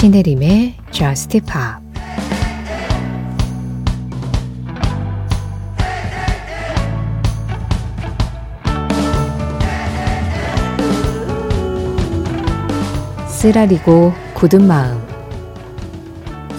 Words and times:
신혜림의 0.00 0.76
Just 0.92 1.40
Pop. 1.40 1.84
쓰라리고 13.28 14.14
굳은 14.32 14.66
마음. 14.66 15.06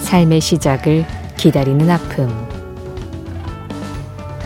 삶의 0.02 0.40
시작을 0.40 1.04
기다리는 1.36 1.90
아픔. 1.90 2.30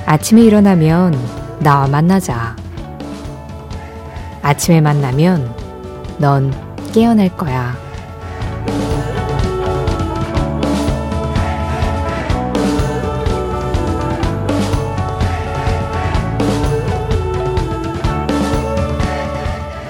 아침에 0.06 0.40
일어나면 0.40 1.14
나와 1.60 1.86
만나자. 1.86 2.56
아침에 4.40 4.80
만나면 4.80 5.54
넌 6.16 6.50
깨어날 6.94 7.36
거야. 7.36 7.85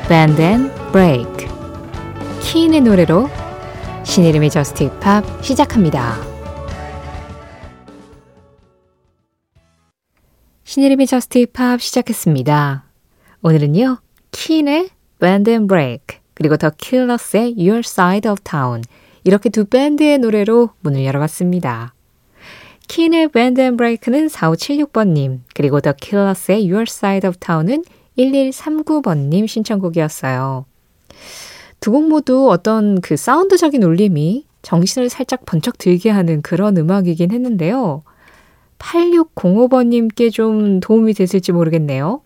Band 0.09 0.41
and 0.41 0.73
Break 0.93 1.49
키인의 2.41 2.83
노래로 2.83 3.29
신이름의 4.05 4.51
저스트 4.51 4.85
힙합 4.85 5.25
시작합니다. 5.45 6.15
신혜림의 10.63 11.09
JUST 11.09 11.39
POP 11.39 11.83
시작했습니다. 11.83 12.85
오늘은요. 13.43 13.99
Keane의 14.31 14.91
Bend 15.19 15.51
and 15.51 15.67
Break 15.67 16.21
그리고 16.35 16.57
The 16.57 16.71
Killers의 16.71 17.57
Your 17.59 17.81
Side 17.81 18.31
of 18.31 18.43
Town 18.45 18.83
이렇게 19.25 19.49
두 19.49 19.65
밴드의 19.65 20.19
노래로 20.19 20.71
문을 20.83 21.05
열어봤습니다. 21.05 21.95
키인의 22.87 23.31
and 23.35 23.77
Break는 23.77 24.29
4576번님 24.29 25.41
그리고 25.53 25.81
The 25.81 25.93
Killers의 25.93 26.71
Your 26.71 26.85
Side 26.89 27.27
of 27.27 27.39
Town은 27.41 27.83
1139번님 28.19 29.47
신청곡이었어요. 29.47 30.65
두 31.81 31.93
곡 31.93 32.09
모두 32.09 32.51
어떤 32.51 33.01
그 33.01 33.17
사운드적인 33.17 33.83
울림이 33.83 34.47
정신을 34.63 35.09
살짝 35.09 35.45
번쩍 35.47 35.79
들게 35.79 36.11
하는 36.11 36.43
그런 36.43 36.77
음악이긴 36.77 37.31
했는데요. 37.31 38.03
8605번님께 38.79 40.33
좀 40.33 40.81
도움이 40.81 41.15
됐을지 41.15 41.53
모르겠네요. 41.53 42.23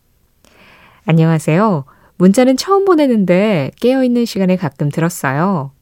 안녕하세요. 1.05 1.85
문자는 2.17 2.57
처음 2.57 2.85
보내는데 2.85 3.73
깨어있는 3.81 4.25
시간에 4.25 4.57
가끔 4.57 4.91
들었어요. 4.91 5.73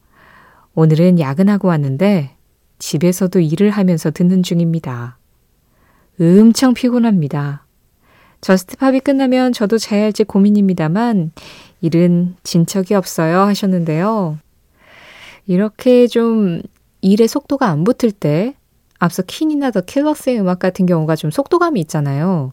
오늘은 0.75 1.21
야근하고 1.21 1.69
왔는데 1.69 2.37
집에서도 2.79 3.39
일을 3.41 3.71
하면서 3.71 4.11
듣는 4.11 4.43
중입니다. 4.43 5.19
엄청 6.21 6.75
피곤합니다. 6.75 7.68
JUST 8.41 8.71
POP이 8.71 9.01
끝나면 9.01 9.53
저도 9.53 9.79
자야 9.79 10.05
할지 10.05 10.25
고민입니다만 10.25 11.33
일은 11.81 12.37
진척이 12.43 12.95
없어요 12.95 13.41
하셨는데요. 13.41 14.39
이렇게 15.47 16.07
좀 16.07 16.63
일의 17.01 17.29
속도가 17.29 17.67
안 17.69 17.85
붙을 17.85 18.13
때 18.13 18.55
앞서 18.99 19.23
킨이나 19.23 19.71
더 19.71 19.81
킬러스의 19.81 20.41
음악 20.41 20.59
같은 20.59 20.87
경우가 20.87 21.17
좀 21.17 21.31
속도감이 21.31 21.81
있잖아요. 21.83 22.53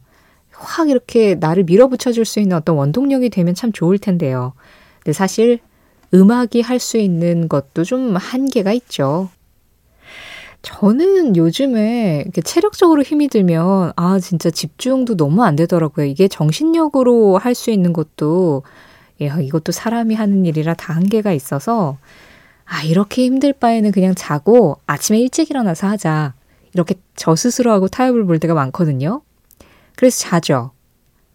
확 0.52 0.90
이렇게 0.90 1.36
나를 1.36 1.64
밀어붙여 1.64 2.12
줄 2.14 2.26
수 2.26 2.40
있는 2.40 2.56
어떤 2.56 2.76
원동력이 2.78 3.30
되면 3.30 3.54
참 3.56 3.72
좋을 3.72 3.98
텐데요. 4.00 4.54
근데 5.00 5.14
사실 5.14 5.60
음악이 6.14 6.62
할 6.62 6.80
수 6.80 6.98
있는 6.98 7.50
것도 7.50 7.84
좀 7.84 8.16
한계가 8.16 8.72
있죠. 8.74 9.30
저는 10.66 11.36
요즘에 11.36 12.24
이렇게 12.26 12.42
체력적으로 12.42 13.04
힘이 13.04 13.28
들면 13.28 13.94
아 13.96 14.20
진짜 14.20 14.50
집중도 14.50 15.16
너무 15.16 15.44
안 15.44 15.56
되더라고요. 15.56 16.08
이게 16.08 16.28
정신력으로 16.28 17.38
할 17.38 17.54
수 17.54 17.70
있는 17.70 17.94
것도 17.94 18.64
야, 19.22 19.40
이것도 19.40 19.72
사람이 19.72 20.16
하는 20.16 20.44
일이라 20.46 20.74
다 20.74 20.94
한계가 20.94 21.32
있어서 21.34 21.98
아 22.66 22.82
이렇게 22.84 23.24
힘들 23.26 23.54
바에는 23.54 23.92
그냥 23.92 24.16
자고 24.16 24.78
아침에 24.88 25.20
일찍 25.20 25.52
일어나서 25.52 25.88
하자. 25.88 26.34
이렇게 26.74 26.96
저 27.16 27.36
스스로하고 27.36 27.88
타협을 27.88 28.26
볼 28.26 28.40
때가 28.40 28.56
많거든요. 28.56 29.22
그래서 29.96 30.20
자죠. 30.28 30.72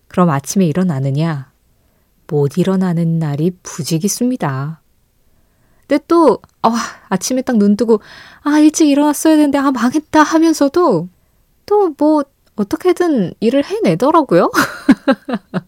그럼 0.08 0.28
아침에 0.30 0.66
일어나느냐? 0.66 1.52
못 2.26 2.58
일어나는 2.58 3.20
날이 3.20 3.52
부지기수입니다. 3.62 4.82
근데 5.90 6.04
또 6.06 6.38
아, 6.62 6.70
아침에 7.08 7.42
딱 7.42 7.56
눈 7.56 7.76
뜨고 7.76 8.00
아 8.42 8.58
일찍 8.60 8.88
일어났어야 8.88 9.36
되는데 9.36 9.58
아 9.58 9.72
망했다 9.72 10.22
하면서도 10.22 11.08
또 11.66 11.94
뭐 11.98 12.24
어떻게든 12.56 13.32
일을 13.40 13.64
해내더라고요. 13.64 14.50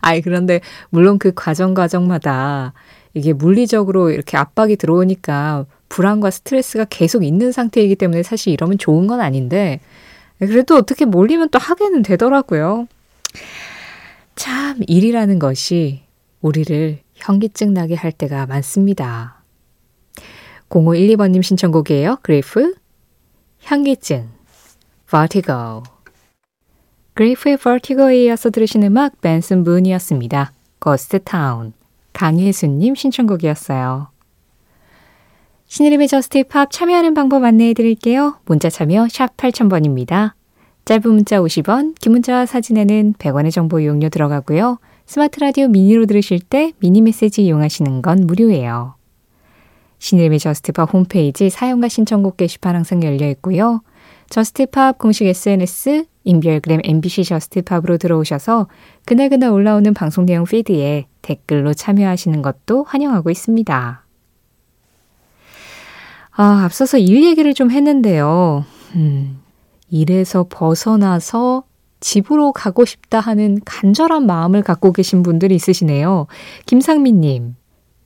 아이 0.00 0.20
그런데 0.20 0.60
물론 0.90 1.18
그 1.18 1.32
과정 1.34 1.74
과정마다 1.74 2.72
이게 3.14 3.32
물리적으로 3.32 4.10
이렇게 4.10 4.36
압박이 4.36 4.76
들어오니까 4.76 5.66
불안과 5.88 6.30
스트레스가 6.30 6.86
계속 6.86 7.24
있는 7.24 7.52
상태이기 7.52 7.96
때문에 7.96 8.22
사실 8.22 8.52
이러면 8.52 8.78
좋은 8.78 9.06
건 9.06 9.20
아닌데 9.20 9.80
그래도 10.38 10.76
어떻게 10.76 11.04
몰리면 11.04 11.50
또 11.50 11.58
하게는 11.58 12.02
되더라고요. 12.02 12.88
참 14.34 14.78
일이라는 14.86 15.38
것이 15.38 16.02
우리를 16.40 16.98
현기증 17.22 17.72
나게 17.72 17.94
할 17.94 18.10
때가 18.10 18.46
많습니다. 18.46 19.42
0512번님 20.68 21.42
신청곡이에요. 21.42 22.18
Griff, 22.22 22.74
현기증, 23.60 24.28
Vertigo. 25.08 25.82
Griff의 27.14 27.58
Vertigo에 27.58 28.24
이어서 28.24 28.50
들으신 28.50 28.82
음악 28.82 29.20
Benson 29.20 29.62
Boone이었습니다. 29.62 30.52
Ghost 30.82 31.18
Town. 31.20 31.74
강예수님 32.12 32.94
신청곡이었어요. 32.94 34.08
신혜림의 35.66 36.08
JUST 36.08 36.44
POP 36.44 36.70
참여하는 36.70 37.14
방법 37.14 37.44
안내해 37.44 37.72
드릴게요. 37.72 38.38
문자 38.44 38.68
참여 38.68 39.08
샵 39.08 39.36
8000번입니다. 39.36 40.32
짧은 40.84 41.02
문자 41.10 41.38
50원, 41.40 41.94
긴 42.00 42.12
문자와 42.12 42.46
사진에는 42.46 43.14
100원의 43.14 43.52
정보 43.52 43.80
이용료 43.80 44.08
들어가고요. 44.08 44.78
스마트 45.12 45.40
라디오 45.40 45.68
미니로 45.68 46.06
들으실 46.06 46.40
때 46.40 46.72
미니 46.78 47.02
메시지 47.02 47.44
이용하시는 47.44 48.00
건 48.00 48.26
무료예요. 48.26 48.94
신혜림의 49.98 50.38
JUST 50.38 50.68
POP 50.68 50.90
홈페이지 50.90 51.50
사연과 51.50 51.88
신청곡 51.88 52.38
게시판 52.38 52.74
항상 52.74 53.02
열려 53.02 53.28
있고요. 53.32 53.82
JUST 54.30 54.68
POP 54.68 54.96
공식 54.96 55.26
SNS, 55.26 56.06
인별그램 56.24 56.80
MBC 56.82 57.24
JUST 57.24 57.51
POP으로 57.51 57.98
들어오셔서 57.98 58.68
그날그날 59.04 59.50
올라오는 59.50 59.92
방송 59.92 60.24
내용 60.24 60.44
feed에 60.44 61.04
댓글로 61.20 61.74
참여하시는 61.74 62.40
것도 62.40 62.84
환영하고 62.84 63.28
있습니다. 63.28 64.06
아, 66.30 66.62
앞서서 66.64 66.96
일 66.96 67.22
얘기를 67.22 67.52
좀 67.52 67.70
했는데요. 67.70 68.64
음, 68.94 69.42
일에서 69.90 70.46
벗어나서 70.48 71.64
집으로 72.02 72.52
가고 72.52 72.84
싶다 72.84 73.20
하는 73.20 73.58
간절한 73.64 74.26
마음을 74.26 74.62
갖고 74.62 74.92
계신 74.92 75.22
분들이 75.22 75.54
있으시네요. 75.54 76.26
김상민님, 76.66 77.54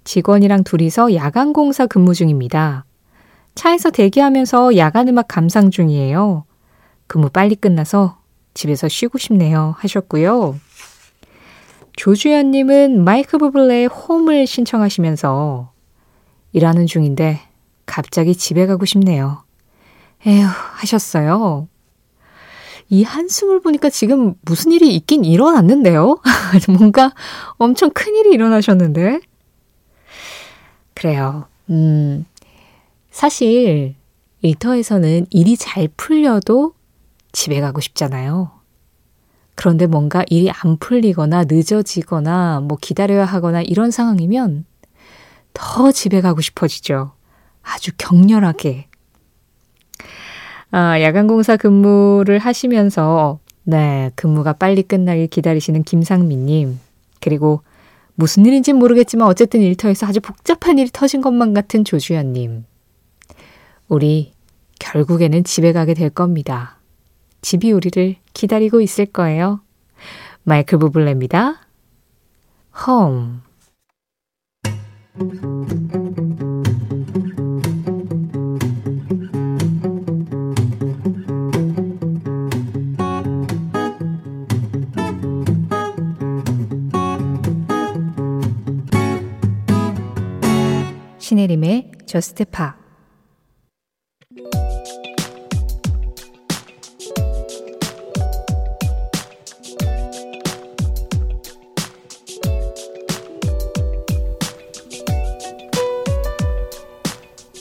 직원이랑 0.05 0.63
둘이서 0.63 1.15
야간 1.15 1.53
공사 1.53 1.87
근무 1.87 2.15
중입니다. 2.15 2.85
차에서 3.57 3.91
대기하면서 3.91 4.77
야간 4.77 5.09
음악 5.09 5.27
감상 5.29 5.71
중이에요. 5.71 6.45
근무 7.07 7.31
빨리 7.31 7.57
끝나서 7.57 8.19
집에서 8.55 8.87
쉬고 8.87 9.19
싶네요. 9.19 9.75
하셨고요. 9.79 10.61
조주연님은 11.97 13.03
마이크 13.03 13.39
부블레의 13.39 13.87
홈을 13.87 14.47
신청하시면서 14.47 15.73
일하는 16.53 16.87
중인데 16.87 17.41
갑자기 17.87 18.35
집에 18.35 18.67
가고 18.67 18.85
싶네요. 18.85 19.43
에휴, 20.27 20.45
하셨어요. 20.45 21.69
이 22.89 23.03
한숨을 23.03 23.61
보니까 23.61 23.91
지금 23.91 24.35
무슨 24.43 24.73
일이 24.73 24.95
있긴 24.95 25.25
일어났는데요? 25.25 26.19
뭔가 26.79 27.13
엄청 27.59 27.91
큰 27.91 28.15
일이 28.15 28.31
일어나셨는데? 28.31 29.21
그래요. 30.95 31.47
음, 31.71 32.25
사실 33.11 33.95
일터에서는 34.43 35.27
일이 35.31 35.57
잘 35.57 35.89
풀려도 35.97 36.75
집에 37.33 37.61
가고 37.61 37.81
싶잖아요. 37.81 38.51
그런데 39.57 39.87
뭔가 39.87 40.25
일이 40.29 40.51
안 40.51 40.77
풀리거나 40.79 41.45
늦어지거나 41.49 42.61
뭐 42.61 42.79
기다려야 42.81 43.25
하거나 43.25 43.63
이런 43.63 43.91
상황이면 43.91 44.65
더 45.55 45.91
집에 45.91 46.21
가고 46.21 46.41
싶어지죠. 46.41 47.13
아주 47.63 47.91
격렬하게. 47.97 48.89
아, 50.71 51.01
야간공사 51.01 51.57
근무를 51.57 52.39
하시면서, 52.39 53.39
네, 53.65 54.11
근무가 54.15 54.53
빨리 54.53 54.83
끝나길 54.83 55.29
기다리시는 55.29 55.85
김상민님, 55.85 56.79
그리고 57.21 57.63
무슨 58.15 58.47
일인지 58.47 58.73
모르겠지만 58.73 59.29
어쨌든 59.29 59.61
일터에서 59.61 60.07
아주 60.07 60.21
복잡한 60.21 60.79
일이 60.79 60.89
터진 60.93 61.21
것만 61.21 61.55
같은 61.55 61.85
조주연님. 61.85 62.65
우리 63.89 64.33
결국에는 64.79 65.45
집에 65.45 65.73
가게 65.73 65.95
될 65.95 66.11
겁니다. 66.11 66.79
집이 67.43 67.73
우리를 67.73 68.17
기다리고 68.33 68.81
있을 68.81 69.07
거예요. 69.07 69.61
마이클 70.45 70.79
부블레입니다. 70.79 71.61
Home. 72.87 73.41
신혜림의 91.47 91.93
JUST 92.07 92.45
POP 92.47 92.77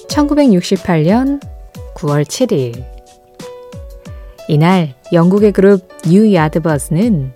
(1968년 0.08 1.42
9월 1.96 2.24
7일) 2.24 2.84
이날 4.48 4.96
영국의 5.14 5.52
그룹 5.52 5.88
New 6.08 6.34
Yardbirds는 6.34 7.34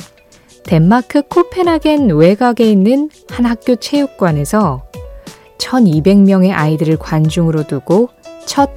덴마크 0.63 1.21
코펜하겐 1.23 2.09
외곽에 2.11 2.69
있는 2.69 3.09
한 3.29 3.45
학교 3.45 3.75
체육관에서 3.75 4.88
1200명의 5.69 6.51
아이들을 6.51 6.97
관중으로 6.97 7.67
두고 7.67 8.09
첫 8.45 8.71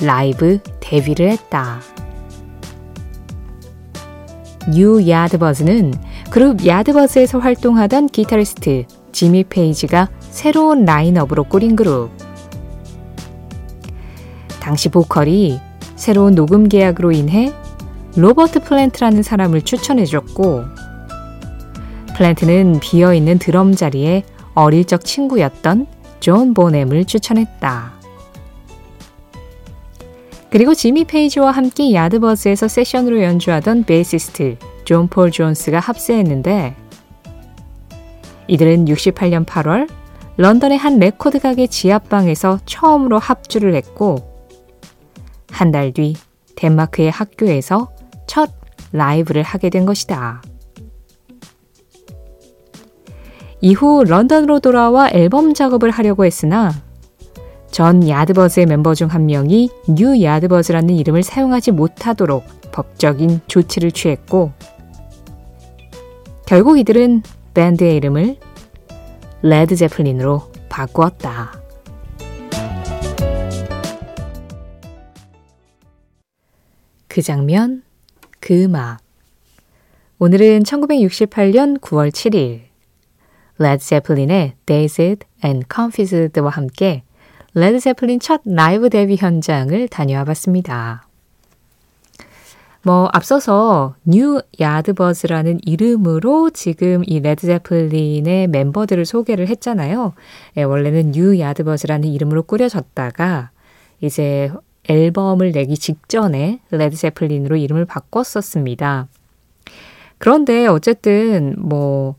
라이브 0.00 0.60
데뷔를 0.80 1.30
했다. 1.30 1.80
뉴 4.72 5.08
야드버즈는 5.08 5.94
그룹 6.30 6.64
야드버즈에서 6.64 7.38
활동하던 7.40 8.08
기타리스트 8.08 8.84
지미 9.10 9.44
페이지가 9.44 10.08
새로운 10.20 10.84
라인업으로 10.84 11.44
꾸린 11.44 11.74
그룹. 11.74 12.10
당시 14.60 14.88
보컬이 14.88 15.60
새로운 15.96 16.34
녹음 16.34 16.68
계약으로 16.68 17.12
인해 17.12 17.52
로버트 18.16 18.60
플랜트라는 18.60 19.22
사람을 19.22 19.62
추천해줬고, 19.62 20.64
플랜트는 22.16 22.80
비어있는 22.80 23.38
드럼 23.38 23.74
자리에 23.74 24.24
어릴 24.54 24.84
적 24.84 25.04
친구였던 25.04 25.86
존 26.20 26.54
보넴을 26.54 27.04
추천했다. 27.04 27.92
그리고 30.50 30.74
지미 30.74 31.04
페이지와 31.04 31.50
함께 31.50 31.92
야드버즈에서 31.92 32.68
세션으로 32.68 33.22
연주하던 33.22 33.84
베이시스트 33.84 34.56
존 34.84 35.08
폴 35.08 35.30
존스가 35.30 35.80
합세했는데 35.80 36.74
이들은 38.48 38.84
68년 38.86 39.44
8월 39.44 39.88
런던의 40.36 40.78
한 40.78 40.98
레코드 40.98 41.40
가게 41.40 41.66
지하방에서 41.66 42.60
처음으로 42.64 43.18
합주를 43.18 43.74
했고 43.74 44.16
한 45.50 45.72
달 45.72 45.92
뒤 45.92 46.14
덴마크의 46.56 47.10
학교에서 47.10 47.90
첫 48.26 48.50
라이브를 48.92 49.42
하게 49.42 49.68
된 49.70 49.84
것이다. 49.84 50.42
이후 53.60 54.04
런던으로 54.04 54.60
돌아와 54.60 55.10
앨범 55.10 55.54
작업을 55.54 55.90
하려고 55.90 56.24
했으나 56.24 56.72
전 57.70 58.08
야드버즈의 58.08 58.66
멤버 58.66 58.94
중 58.94 59.08
한 59.08 59.26
명이 59.26 59.70
뉴 59.88 60.22
야드버즈라는 60.22 60.94
이름을 60.94 61.22
사용하지 61.22 61.72
못하도록 61.72 62.44
법적인 62.72 63.40
조치를 63.46 63.92
취했고 63.92 64.52
결국 66.46 66.78
이들은 66.78 67.22
밴드의 67.54 67.96
이름을 67.96 68.36
레드 69.42 69.74
제플린으로 69.74 70.42
바꾸었다. 70.68 71.60
그 77.08 77.22
장면, 77.22 77.82
그 78.40 78.64
음악. 78.64 78.98
오늘은 80.18 80.62
1968년 80.64 81.80
9월 81.80 82.10
7일 82.10 82.62
레드 83.58 83.84
제플린의 83.84 84.54
Dazed 84.66 85.26
and 85.44 85.66
Confused와 85.72 86.50
함께 86.50 87.02
레드 87.54 87.80
제플린 87.80 88.20
첫 88.20 88.42
라이브 88.44 88.90
데뷔 88.90 89.16
현장을 89.16 89.88
다녀와 89.88 90.24
봤습니다. 90.24 91.06
뭐 92.82 93.08
앞서서 93.12 93.96
뉴 94.04 94.40
야드버즈라는 94.60 95.58
이름으로 95.64 96.50
지금 96.50 97.02
이 97.04 97.18
레드 97.18 97.46
제플린의 97.46 98.46
멤버들을 98.46 99.04
소개를 99.04 99.48
했잖아요. 99.48 100.12
예, 100.56 100.62
원래는 100.62 101.12
뉴 101.12 101.40
야드버즈라는 101.40 102.08
이름으로 102.08 102.44
꾸려졌다가 102.44 103.50
이제 104.02 104.52
앨범을 104.88 105.50
내기 105.50 105.76
직전에 105.76 106.60
레드 106.70 106.94
제플린으로 106.94 107.56
이름을 107.56 107.86
바꿨었습니다. 107.86 109.08
그런데 110.18 110.66
어쨌든 110.66 111.56
뭐 111.58 112.14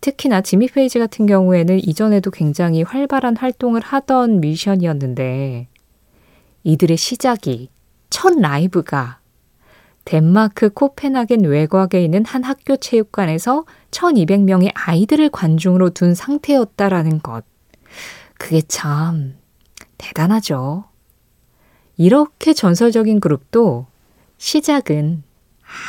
특히나 0.00 0.40
지미 0.40 0.68
페이지 0.68 0.98
같은 0.98 1.26
경우에는 1.26 1.78
이전에도 1.78 2.30
굉장히 2.30 2.82
활발한 2.82 3.36
활동을 3.36 3.80
하던 3.80 4.40
뮤지션이었는데 4.40 5.68
이들의 6.64 6.96
시작이 6.96 7.70
첫 8.10 8.38
라이브가 8.38 9.20
덴마크 10.04 10.68
코펜하겐 10.68 11.44
외곽에 11.44 12.02
있는 12.02 12.24
한 12.24 12.44
학교 12.44 12.76
체육관에서 12.76 13.64
1200명의 13.90 14.70
아이들을 14.74 15.30
관중으로 15.30 15.90
둔 15.90 16.14
상태였다라는 16.14 17.20
것. 17.22 17.44
그게 18.38 18.62
참 18.62 19.34
대단하죠. 19.98 20.84
이렇게 21.96 22.52
전설적인 22.52 23.20
그룹도 23.20 23.86
시작은 24.38 25.24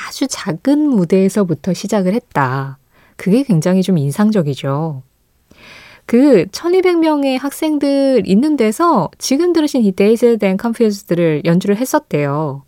아주 0.08 0.28
작은 0.28 0.80
무대에서부터 0.80 1.74
시작을 1.74 2.14
했다. 2.14 2.80
그게 3.18 3.44
굉장히 3.44 3.84
좀 3.84 3.98
인상적이죠. 3.98 5.04
그 6.06 6.46
1200명의 6.46 7.38
학생들 7.38 8.24
있는 8.26 8.56
데서 8.56 9.10
지금 9.18 9.52
들으신 9.52 9.82
이 9.84 9.92
Dazed 9.92 10.46
and 10.46 10.62
Confused를 10.62 11.42
연주를 11.44 11.76
했었대요. 11.76 12.64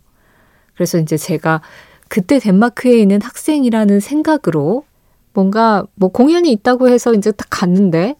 그래서 0.74 0.98
이제 0.98 1.16
제가 1.16 1.62
그때 2.08 2.38
덴마크에 2.38 2.98
있는 2.98 3.22
학생이라는 3.22 4.00
생각으로 4.00 4.84
뭔가 5.32 5.84
뭐 5.94 6.10
공연이 6.10 6.52
있다고 6.52 6.88
해서 6.88 7.14
이제 7.14 7.32
딱 7.32 7.46
갔는데 7.48 8.16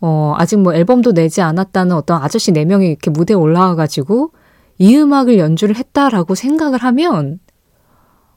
어, 0.00 0.34
아직 0.36 0.58
뭐 0.58 0.74
앨범도 0.74 1.12
내지 1.12 1.42
않았다는 1.42 1.94
어떤 1.94 2.22
아저씨 2.22 2.52
4명이 2.52 2.88
이렇게 2.88 3.10
무대에 3.10 3.34
올라와가지고 3.34 4.30
이 4.78 4.96
음악을 4.96 5.38
연주를 5.38 5.76
했다라고 5.76 6.34
생각을 6.34 6.78
하면, 6.80 7.40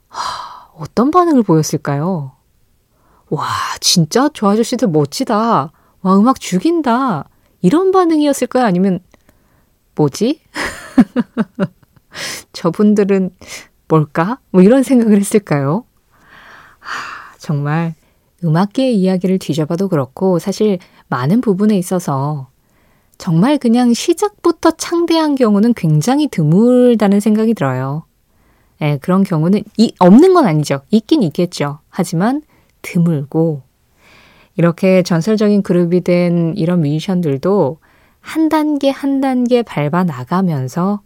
하, 0.07 0.69
어떤 0.73 1.11
반응을 1.11 1.43
보였을까요? 1.43 2.31
와, 3.29 3.47
진짜 3.79 4.29
저 4.33 4.49
아저씨들 4.49 4.89
멋지다. 4.89 5.71
와, 6.01 6.17
음악 6.17 6.39
죽인다. 6.39 7.25
이런 7.61 7.91
반응이었을까요? 7.91 8.65
아니면, 8.65 8.99
뭐지? 9.95 10.41
저분들은 12.53 13.31
뭘까? 13.87 14.39
뭐 14.51 14.61
이런 14.61 14.83
생각을 14.83 15.17
했을까요? 15.17 15.85
하, 16.79 17.35
정말 17.37 17.95
음악계의 18.43 18.95
이야기를 18.95 19.39
뒤져봐도 19.39 19.89
그렇고 19.89 20.39
사실 20.39 20.79
많은 21.07 21.41
부분에 21.41 21.77
있어서 21.77 22.49
정말 23.17 23.57
그냥 23.57 23.93
시작부터 23.93 24.71
창대한 24.71 25.35
경우는 25.35 25.73
굉장히 25.73 26.29
드물다는 26.29 27.19
생각이 27.19 27.53
들어요. 27.53 28.05
예, 28.81 28.97
그런 29.01 29.23
경우는 29.23 29.63
이, 29.75 29.93
없는 29.99 30.33
건 30.33 30.47
아니죠. 30.47 30.81
있긴 30.89 31.21
있겠죠. 31.23 31.79
하지만 31.89 32.41
드물고 32.81 33.61
이렇게 34.55 35.03
전설적인 35.03 35.63
그룹이 35.63 36.01
된 36.01 36.53
이런 36.57 36.81
뮤지션들도 36.81 37.77
한 38.19 38.49
단계 38.49 38.89
한 38.89 39.21
단계 39.21 39.63
밟아 39.63 40.03
나가면서 40.03 41.01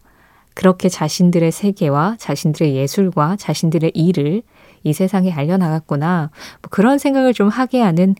그렇게 0.56 0.90
자신들의 0.90 1.52
세계와 1.52 2.16
자신들의 2.20 2.76
예술과 2.76 3.38
자신들의 3.38 3.92
일을 3.94 4.44
이 4.84 4.94
세상에 4.94 5.32
알려나갔구나. 5.32 6.32
뭐 6.62 6.70
그런 6.70 6.98
생각을 6.98 7.34
좀 7.34 7.48
하게 7.48 7.82
하는 7.82 8.16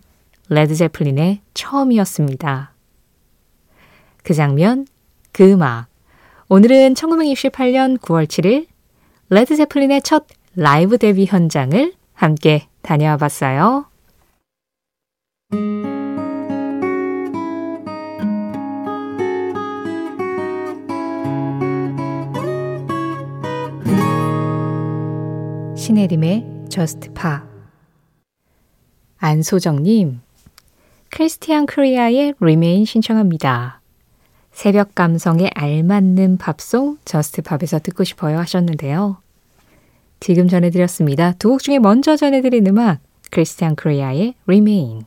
레드 0.50 0.76
제플린의 0.76 1.42
처음이었습니다. 1.54 2.74
그 4.24 4.34
장면, 4.34 4.86
그 5.32 5.52
음악. 5.52 5.88
오늘은 6.50 6.94
1968년 6.94 7.98
9월 8.00 8.26
7일 8.26 8.68
레드 9.30 9.56
제플린의 9.56 10.02
첫 10.04 10.26
라이브 10.56 10.98
데뷔 10.98 11.26
현장을 11.26 11.94
함께 12.14 12.68
다녀와 12.84 13.18
봤어요. 13.18 13.86
신혜림의 25.76 26.46
Just 26.70 27.10
Pop 27.14 27.40
안소정님, 29.18 30.22
크리스티안 31.10 31.66
쿠리아의 31.66 32.36
Remain 32.40 32.86
신청합니다. 32.86 33.82
새벽 34.52 34.96
감성에 34.96 35.50
알맞는 35.56 36.38
팝송 36.38 37.00
Just 37.06 37.42
Pop에서 37.42 37.80
듣고 37.80 38.04
싶어요 38.04 38.38
하셨는데요. 38.40 39.23
지금 40.24 40.48
전해드렸습니다. 40.48 41.34
두 41.34 41.50
곡 41.50 41.62
중에 41.62 41.80
먼저 41.80 42.16
전해드린 42.16 42.66
음악 42.68 43.02
크리스티안 43.30 43.76
쿠리아의 43.76 44.36
Remain 44.46 45.02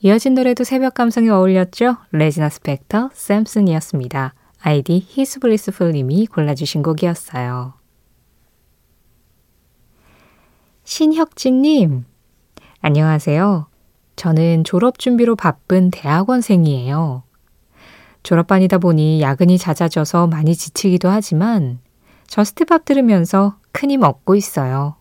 이어진 0.00 0.34
노래도 0.34 0.64
새벽 0.64 0.94
감성에 0.94 1.28
어울렸죠? 1.28 1.98
레지나 2.10 2.48
스펙터, 2.48 3.10
Samson이었습니다. 3.12 4.34
아이디 4.60 5.06
히스블리스풀님이 5.06 6.26
골라주신 6.26 6.82
곡이었어요. 6.82 7.74
신혁진님, 10.82 12.04
안녕하세요. 12.80 13.68
저는 14.16 14.64
졸업 14.64 14.98
준비로 14.98 15.36
바쁜 15.36 15.92
대학원생이에요. 15.92 17.22
졸업반이다 18.24 18.78
보니 18.78 19.20
야근이 19.20 19.58
잦아져서 19.58 20.26
많이 20.26 20.56
지치기도 20.56 21.08
하지만 21.08 21.78
Just 22.26 22.59
Pop 22.59 22.84
들으면서 22.84 23.61
큰힘 23.72 24.02
얻고 24.02 24.34
있어요. 24.34 24.96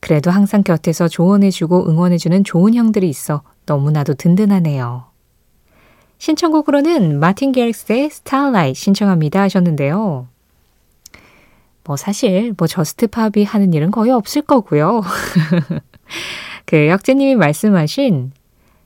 그래도 0.00 0.30
항상 0.30 0.62
곁에서 0.62 1.08
조언해주고 1.08 1.88
응원해주는 1.88 2.44
좋은 2.44 2.74
형들이 2.74 3.08
있어 3.08 3.42
너무나도 3.66 4.14
든든하네요. 4.14 5.06
신청곡으로는 6.18 7.18
마틴 7.18 7.52
개릭스의 7.52 8.10
Starlight 8.10 8.78
신청합니다 8.78 9.40
하셨는데요. 9.42 10.28
뭐 11.84 11.96
사실 11.96 12.54
뭐 12.56 12.66
Just 12.66 13.06
Pop이 13.08 13.44
하는 13.44 13.72
일은 13.72 13.90
거의 13.90 14.10
없을 14.10 14.42
거고요. 14.42 15.02
그 16.66 16.88
혁진님이 16.88 17.34
말씀하신 17.36 18.32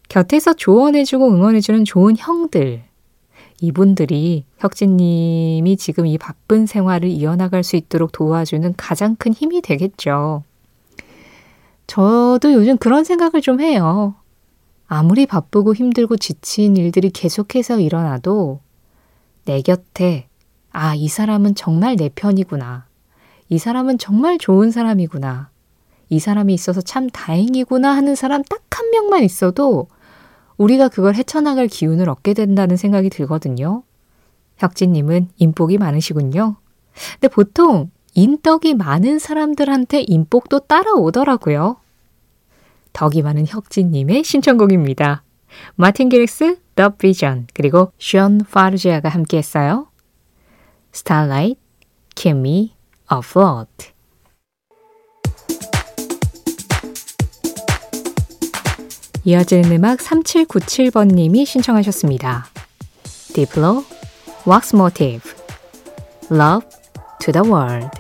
곁에서 0.09 0.55
조언해주고 0.55 1.29
응원해주는 1.33 1.85
좋은 1.85 2.17
형들 2.17 2.83
이분들이 3.61 4.45
혁진님이 4.59 5.77
지금 5.77 6.07
이 6.07 6.17
바쁜 6.19 6.67
생활을 6.67 7.09
이어나갈 7.09 7.65
수 7.65 7.77
있도록 7.77 8.13
도와주는 8.13 8.75
가장 8.77 9.17
큰 9.17 9.33
힘이 9.33 9.61
되겠죠. 9.61 10.45
저도 11.87 12.53
요즘 12.53 12.77
그런 12.77 13.05
생각을 13.05 13.41
좀 13.41 13.61
해요. 13.61 14.15
아무리 14.87 15.27
바쁘고 15.27 15.75
힘들고 15.75 16.17
지친 16.17 16.77
일들이 16.77 17.11
계속해서 17.11 17.81
일어나도 17.81 18.61
내 19.45 19.61
곁에, 19.63 20.29
아, 20.71 20.95
이 20.95 21.09
사람은 21.09 21.55
정말 21.55 21.97
내 21.97 22.11
편이구나. 22.15 22.87
이 23.49 23.59
사람은 23.59 23.99
정말 23.99 24.39
좋은 24.39 24.71
사람이구나. 24.71 25.51
이 26.11 26.21
사람이 26.21 26.55
있어서 26.55 26.81
참 26.81 27.09
다행이구나 27.11 27.91
하는 27.91 28.15
사람 28.15 28.43
딱 28.45 28.69
한 28.79 28.91
명만 28.91 29.25
있어도 29.25 29.89
우리가 30.59 30.89
그걸 30.89 31.15
헤쳐나갈 31.15 31.69
기운을 31.69 32.09
얻게 32.09 32.35
된다는 32.35 32.77
생각이 32.77 33.09
들거든요. 33.11 33.83
혁진님은 34.59 35.31
인복이 35.37 35.79
많으시군요. 35.79 36.57
근데 37.15 37.29
보통 37.29 37.91
인덕이 38.15 38.75
많은 38.75 39.19
사람들한테 39.19 40.05
인복도 40.07 40.61
따라오더라고요. 40.61 41.77
덕이 42.93 43.23
많은 43.23 43.47
혁진님의 43.47 44.25
신청곡입니다. 44.25 45.23
마틴 45.77 46.09
게릭스, 46.09 46.59
The 46.75 46.91
Vision, 46.99 47.47
그리고 47.55 47.93
션 47.99 48.39
파르지아가 48.39 49.09
함께했어요. 49.09 49.89
Starlight, 50.93 51.61
Keep 52.17 52.39
Me 52.39 52.75
Afloat. 53.13 53.93
이어지는 59.29 59.71
음악 59.73 59.99
3797번님이 59.99 61.45
신청하셨습니다. 61.45 62.47
Diplo, 63.35 63.85
Wax 64.49 64.75
Motive, 64.75 65.33
Love 66.33 66.67
to 67.21 67.33
the 67.35 67.47
World. 67.47 67.91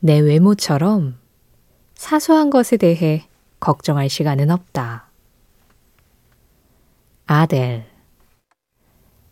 내 0.00 0.18
외모처럼 0.18 1.20
사소한 1.94 2.50
것에 2.50 2.76
대해 2.76 3.28
걱정할 3.60 4.08
시간은 4.08 4.50
없다. 4.50 5.10
아델. 7.28 7.86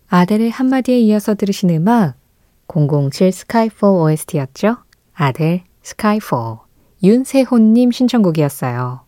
아델의 0.07 0.51
한마디에 0.51 1.01
이어서 1.01 1.35
들으신 1.35 1.71
음악 1.71 2.15
007 2.69 3.33
스카이포 3.33 4.05
OST였죠? 4.05 4.77
아델 5.13 5.65
스카이포. 5.83 6.66
윤세호님 7.03 7.91
신청곡이었어요. 7.91 9.01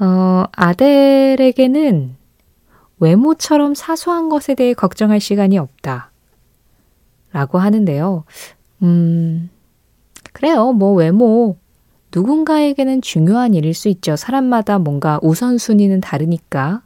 어, 0.00 0.44
아델에게는 0.52 2.16
외모처럼 2.98 3.74
사소한 3.74 4.28
것에 4.28 4.54
대해 4.54 4.74
걱정할 4.74 5.20
시간이 5.20 5.58
없다. 5.58 6.10
라고 7.32 7.58
하는데요. 7.58 8.24
음, 8.82 9.50
그래요. 10.32 10.72
뭐 10.72 10.92
외모. 10.94 11.56
누군가에게는 12.12 13.02
중요한 13.02 13.54
일일 13.54 13.72
수 13.72 13.88
있죠. 13.88 14.16
사람마다 14.16 14.78
뭔가 14.78 15.20
우선순위는 15.22 16.00
다르니까. 16.00 16.82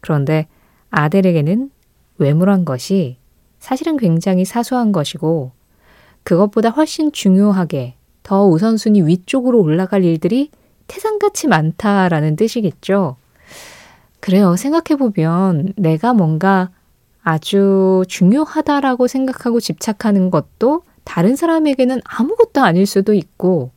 그런데 0.00 0.46
아델에게는 0.90 1.70
외모란 2.18 2.64
것이 2.64 3.16
사실은 3.58 3.96
굉장히 3.96 4.44
사소한 4.44 4.92
것이고, 4.92 5.52
그것보다 6.22 6.70
훨씬 6.70 7.10
중요하게 7.10 7.96
더 8.32 8.46
우선순위 8.46 9.02
위쪽으로 9.02 9.60
올라갈 9.60 10.04
일들이 10.04 10.50
태산같이 10.86 11.48
많다라는 11.48 12.36
뜻이겠죠. 12.36 13.16
그래요. 14.20 14.56
생각해보면 14.56 15.74
내가 15.76 16.14
뭔가 16.14 16.70
아주 17.22 18.04
중요하다라고 18.08 19.06
생각하고 19.06 19.60
집착하는 19.60 20.30
것도 20.30 20.82
다른 21.04 21.36
사람에게는 21.36 22.00
아무것도 22.04 22.62
아닐 22.62 22.86
수도 22.86 23.12
있고, 23.12 23.70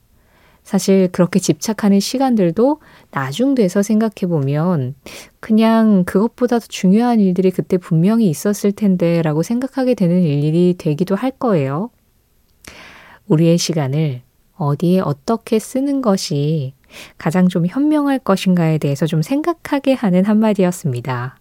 사실 0.64 1.10
그렇게 1.12 1.42
집착하는 1.42 2.00
시간들도 2.00 2.80
나중 3.12 3.56
돼서 3.56 3.82
생각해보면 3.82 4.96
그냥 5.42 6.06
그것보다 6.06 6.60
더 6.60 6.66
중요한 6.70 7.20
일들이 7.20 7.52
그때 7.52 7.78
분명히 7.78 8.30
있었을 8.30 8.72
텐데 8.72 9.22
라고 9.22 9.44
생각하게 9.44 9.96
되는 9.96 10.22
일이 10.22 10.76
되기도 10.78 11.16
할 11.16 11.32
거예요. 11.32 11.90
우리의 13.28 13.58
시간을 13.58 14.22
어디에 14.58 15.00
어떻게 15.00 15.60
쓰는 15.60 16.02
것이 16.02 16.74
가장 17.18 17.48
좀 17.50 17.66
현명할 17.66 18.20
것인가에 18.20 18.78
대해서 18.78 19.06
좀 19.06 19.22
생각하게 19.22 19.94
하는 19.94 20.24
한마디였습니다. 20.26 21.38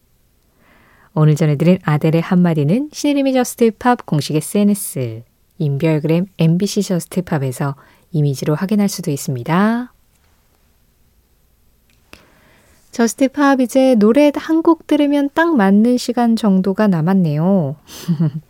오늘 1.14 1.37
전해드린 1.37 1.78
아델의 1.85 2.21
한마디는 2.21 2.90
신혜림의 2.93 3.33
Just 3.35 3.75
Pop 3.75 4.05
공식 4.04 4.35
SNS, 4.35 5.23
인별그램 5.59 6.26
MBC 6.38 6.83
Just 6.83 7.17
Pop에서 7.17 7.76
이미지로 8.11 8.56
확인할 8.56 8.88
수도 8.88 9.11
있습니다. 9.12 9.92
Just 12.91 13.31
Pop 13.31 13.61
이제 13.61 13.94
노래 13.97 14.30
한 14.35 14.62
곡 14.62 14.87
들으면 14.87 15.28
딱 15.35 15.56
맞는 15.56 15.99
시간 15.99 16.37
정도가 16.37 16.87
남았네요. 16.88 17.76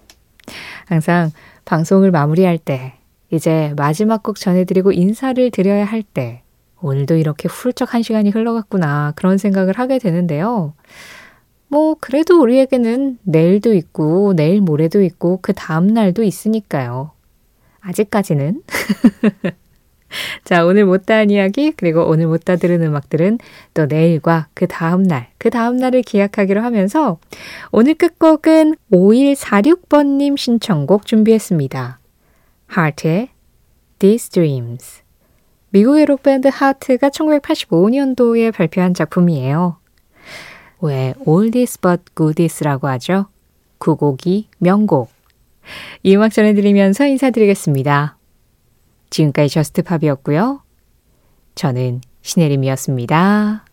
항상 0.86 1.32
방송을 1.64 2.10
마무리할 2.10 2.58
때 2.58 2.94
이제 3.34 3.72
마지막 3.76 4.22
곡 4.22 4.36
전해드리고 4.36 4.92
인사를 4.92 5.50
드려야 5.50 5.84
할 5.84 6.02
때, 6.02 6.42
오늘도 6.80 7.16
이렇게 7.16 7.48
훌쩍 7.48 7.94
한 7.94 8.02
시간이 8.02 8.30
흘러갔구나, 8.30 9.12
그런 9.16 9.38
생각을 9.38 9.78
하게 9.78 9.98
되는데요. 9.98 10.74
뭐, 11.68 11.96
그래도 11.98 12.40
우리에게는 12.40 13.18
내일도 13.24 13.74
있고, 13.74 14.34
내일 14.34 14.60
모레도 14.60 15.02
있고, 15.02 15.40
그 15.42 15.52
다음날도 15.52 16.22
있으니까요. 16.22 17.10
아직까지는. 17.80 18.62
자, 20.44 20.64
오늘 20.64 20.84
못다한 20.84 21.30
이야기, 21.30 21.72
그리고 21.72 22.02
오늘 22.06 22.26
못다 22.26 22.56
들은 22.56 22.82
음악들은 22.82 23.38
또 23.74 23.86
내일과 23.86 24.48
그 24.54 24.66
다음날, 24.66 25.28
그 25.38 25.50
다음날을 25.50 26.02
기약하기로 26.02 26.62
하면서 26.62 27.18
오늘 27.72 27.94
끝곡은 27.94 28.76
5146번님 28.92 30.36
신청곡 30.36 31.06
준비했습니다. 31.06 31.98
하트의 32.74 33.28
These 34.00 34.30
Dreams. 34.30 35.02
미국의 35.70 36.06
록밴드 36.06 36.48
하트가 36.48 37.08
1985년도에 37.08 38.52
발표한 38.52 38.94
작품이에요. 38.94 39.78
왜 40.80 41.14
Oldies 41.24 41.80
but 41.80 42.02
Goodies라고 42.16 42.88
하죠? 42.88 43.26
구곡이 43.78 44.48
명곡. 44.58 45.10
이 46.02 46.14
음악 46.16 46.32
전해드리면서 46.32 47.06
인사드리겠습니다. 47.06 48.18
지금까지 49.10 49.54
저스트팝이었고요. 49.54 50.62
저는 51.54 52.00
신혜림이었습니다. 52.22 53.63